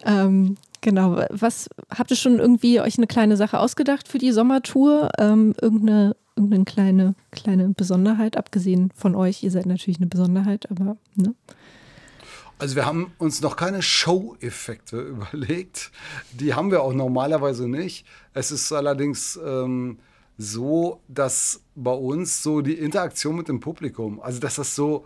[0.04, 5.12] Ähm, genau, was habt ihr schon irgendwie euch eine kleine Sache ausgedacht für die Sommertour?
[5.20, 9.44] Ähm, irgendeine, irgendeine kleine, kleine Besonderheit, abgesehen von euch?
[9.44, 11.36] Ihr seid natürlich eine Besonderheit, aber ne?
[12.60, 15.00] Also wir haben uns noch keine Show-Effekte
[15.32, 15.92] überlegt.
[16.34, 18.06] Die haben wir auch normalerweise nicht.
[18.34, 20.00] Es ist allerdings ähm,
[20.38, 25.06] so, dass bei uns so die Interaktion mit dem Publikum, also dass das so,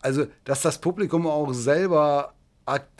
[0.00, 2.34] also dass das Publikum auch selber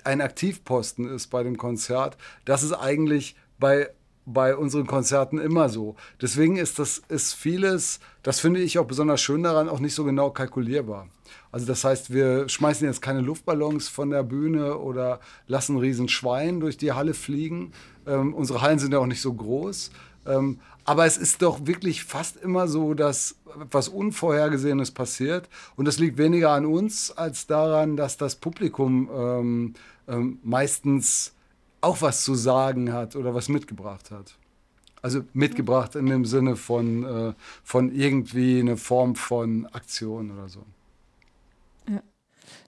[0.05, 3.91] ein Aktivposten ist bei dem Konzert, das ist eigentlich bei
[4.27, 5.95] bei unseren Konzerten immer so.
[6.21, 10.05] Deswegen ist das ist vieles, das finde ich auch besonders schön daran, auch nicht so
[10.05, 11.09] genau kalkulierbar.
[11.57, 16.61] Also das heißt, wir schmeißen jetzt keine Luftballons von der Bühne oder lassen riesen Schwein
[16.61, 17.73] durch die Halle fliegen.
[18.07, 19.91] Ähm, unsere Hallen sind ja auch nicht so groß.
[20.27, 25.49] Ähm, aber es ist doch wirklich fast immer so, dass etwas Unvorhergesehenes passiert.
[25.77, 29.75] Und das liegt weniger an uns als daran, dass das Publikum ähm,
[30.09, 31.33] ähm, meistens
[31.81, 34.35] auch was zu sagen hat oder was mitgebracht hat.
[35.01, 37.33] Also mitgebracht in dem Sinne von, äh,
[37.65, 40.63] von irgendwie eine Form von Aktion oder so.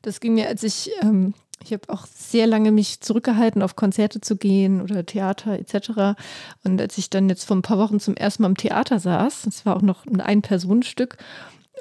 [0.03, 4.21] Das ging mir, als ich, ähm, ich habe auch sehr lange mich zurückgehalten, auf Konzerte
[4.21, 6.19] zu gehen oder Theater etc.
[6.65, 9.43] Und als ich dann jetzt vor ein paar Wochen zum ersten Mal im Theater saß,
[9.43, 11.19] das war auch noch ein Ein-Personen-Stück,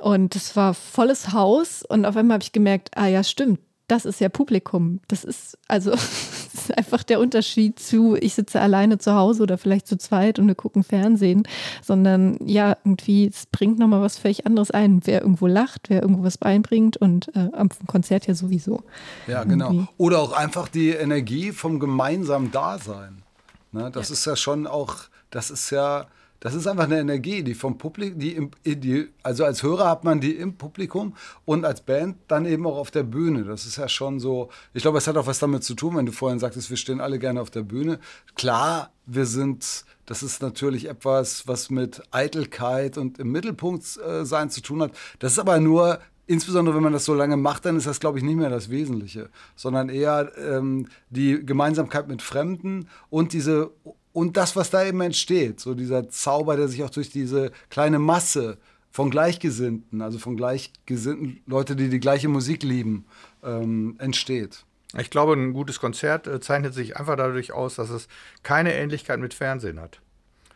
[0.02, 4.06] und es war volles Haus und auf einmal habe ich gemerkt, ah ja, stimmt, das
[4.06, 5.00] ist ja Publikum.
[5.08, 9.58] Das ist also das ist einfach der Unterschied zu, ich sitze alleine zu Hause oder
[9.58, 11.48] vielleicht zu zweit und wir gucken Fernsehen,
[11.82, 15.02] sondern ja, irgendwie, es bringt nochmal was völlig anderes ein.
[15.06, 18.84] Wer irgendwo lacht, wer irgendwo was beibringt und äh, am Konzert ja sowieso.
[19.28, 19.72] Ja, genau.
[19.72, 19.88] Irgendwie.
[19.98, 23.24] Oder auch einfach die Energie vom gemeinsamen Dasein.
[23.72, 24.14] Ne, das ja.
[24.14, 24.96] ist ja schon auch,
[25.30, 26.08] das ist ja
[26.40, 30.20] das ist einfach eine Energie, die vom Publikum, die, die, also als Hörer hat man
[30.20, 33.44] die im Publikum und als Band dann eben auch auf der Bühne.
[33.44, 36.06] Das ist ja schon so, ich glaube, es hat auch was damit zu tun, wenn
[36.06, 38.00] du vorhin sagtest, wir stehen alle gerne auf der Bühne.
[38.36, 44.50] Klar, wir sind, das ist natürlich etwas, was mit Eitelkeit und im Mittelpunkt äh, sein
[44.50, 44.92] zu tun hat.
[45.20, 48.20] Das ist aber nur insbesondere wenn man das so lange macht, dann ist das, glaube
[48.20, 53.72] ich, nicht mehr das Wesentliche, sondern eher ähm, die Gemeinsamkeit mit Fremden und diese
[54.18, 58.00] und das, was da eben entsteht, so dieser Zauber, der sich auch durch diese kleine
[58.00, 58.58] Masse
[58.90, 63.06] von Gleichgesinnten, also von Gleichgesinnten, Leute, die die gleiche Musik lieben,
[63.44, 64.66] ähm, entsteht.
[64.98, 68.08] Ich glaube, ein gutes Konzert äh, zeichnet sich einfach dadurch aus, dass es
[68.42, 70.02] keine Ähnlichkeit mit Fernsehen hat.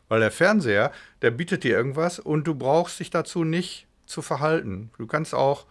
[0.07, 4.89] Weil der Fernseher, der bietet dir irgendwas und du brauchst dich dazu nicht zu verhalten.
[4.97, 5.67] Du kannst auch,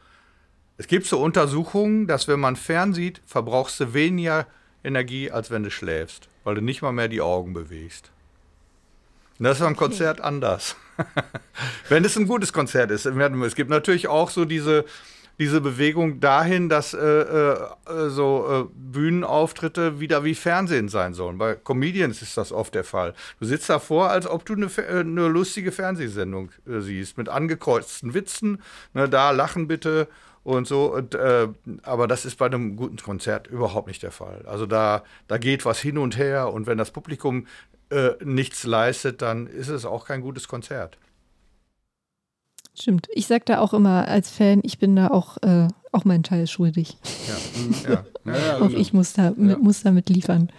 [0.78, 4.46] es gibt so Untersuchungen, dass wenn man fernsieht, verbrauchst du weniger
[4.84, 8.10] Energie, als wenn du schläfst, weil du nicht mal mehr die Augen bewegst.
[9.38, 10.74] Und das ist beim Konzert anders.
[11.88, 13.06] wenn es ein gutes Konzert ist.
[13.06, 14.84] Es gibt natürlich auch so diese,
[15.38, 17.56] diese Bewegung dahin, dass äh, äh,
[18.08, 21.38] so äh, Bühnenauftritte wieder wie Fernsehen sein sollen.
[21.38, 23.14] Bei Comedians ist das oft der Fall.
[23.38, 28.12] Du sitzt davor, als ob du eine, äh, eine lustige Fernsehsendung äh, siehst, mit angekreuzten
[28.12, 28.60] Witzen.
[28.92, 30.08] Ne, da lachen bitte
[30.56, 30.94] und so.
[30.94, 31.48] Und, äh,
[31.82, 34.44] aber das ist bei einem guten Konzert überhaupt nicht der Fall.
[34.46, 37.46] Also da, da geht was hin und her und wenn das Publikum
[37.90, 40.98] äh, nichts leistet, dann ist es auch kein gutes Konzert.
[42.74, 43.08] Stimmt.
[43.12, 46.46] Ich sage da auch immer als Fan, ich bin da auch, äh, auch meinen Teil
[46.46, 46.96] schuldig.
[47.26, 48.04] Ja, ja.
[48.24, 48.80] ja, ja auch genau.
[48.80, 50.50] ich muss da, mit, muss damit liefern.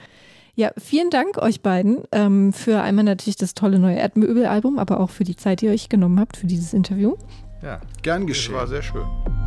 [0.56, 5.10] Ja, vielen Dank euch beiden ähm, für einmal natürlich das tolle neue Erdmöbel-Album, aber auch
[5.10, 7.16] für die Zeit, die ihr euch genommen habt für dieses Interview.
[7.64, 8.54] Ja, gern geschehen.
[8.54, 9.41] Das war sehr schön.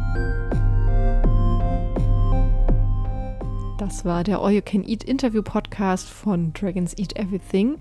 [3.84, 7.76] Das war der All You Can Eat Interview Podcast von Dragons Eat Everything.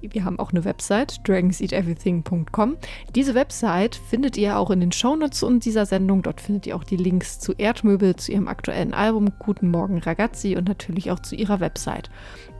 [0.00, 2.76] Wir haben auch eine Website, dragonseateverything.com.
[3.14, 6.22] Diese Website findet ihr auch in den Shownotes und dieser Sendung.
[6.22, 10.56] Dort findet ihr auch die Links zu Erdmöbel, zu ihrem aktuellen Album Guten Morgen Ragazzi
[10.56, 12.10] und natürlich auch zu ihrer Website.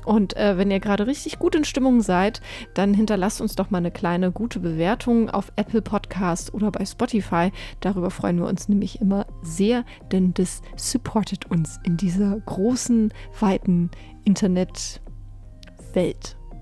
[0.06, 2.40] Und äh, wenn ihr gerade richtig gut in Stimmung seid,
[2.74, 7.50] dann hinterlasst uns doch mal eine kleine gute Bewertung auf Apple Podcast oder bei Spotify.
[7.80, 13.90] Darüber freuen wir uns nämlich immer sehr, denn das supportet uns in dieser großen, weiten
[14.24, 15.00] Internetwelt.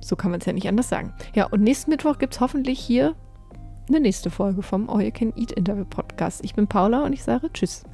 [0.01, 1.13] So kann man es ja nicht anders sagen.
[1.35, 3.15] Ja, und nächsten Mittwoch gibt es hoffentlich hier
[3.89, 6.43] eine nächste Folge vom All You Can Eat Interview Podcast.
[6.45, 7.85] Ich bin Paula und ich sage Tschüss.